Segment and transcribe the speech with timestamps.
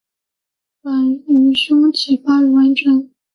[0.81, 3.11] 本鱼胸鳍发育完全。